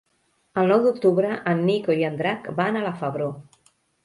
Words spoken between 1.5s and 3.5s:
en Nico i en Drac van a la Febró.